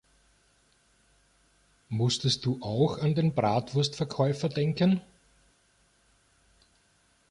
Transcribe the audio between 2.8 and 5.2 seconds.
an den Bratwurstverkäufer denken?